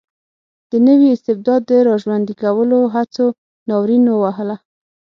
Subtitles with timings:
[0.71, 3.25] د نوي استبداد د را ژوندي کولو هڅو
[3.67, 4.55] ناورین ووهله.